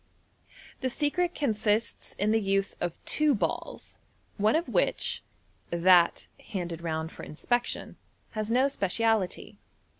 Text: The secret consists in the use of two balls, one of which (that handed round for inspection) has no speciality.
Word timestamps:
The 0.79 0.89
secret 0.89 1.35
consists 1.35 2.13
in 2.13 2.31
the 2.31 2.41
use 2.41 2.73
of 2.81 2.93
two 3.05 3.35
balls, 3.35 3.97
one 4.37 4.55
of 4.55 4.67
which 4.67 5.21
(that 5.69 6.25
handed 6.47 6.81
round 6.81 7.11
for 7.11 7.21
inspection) 7.21 7.97
has 8.31 8.49
no 8.49 8.67
speciality. 8.67 9.57